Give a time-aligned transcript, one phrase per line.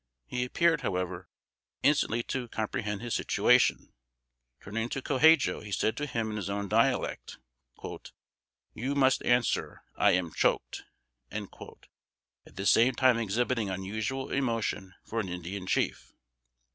[0.25, 1.29] He appeared, however,
[1.83, 3.93] instantly to comprehend his situation.
[4.59, 7.37] Turning to Co Hadjo, he said to him in his own dialect,
[8.73, 10.85] "You must answer; I am choked,"
[11.31, 16.11] at the same time exhibiting unusual emotion for an Indian chief.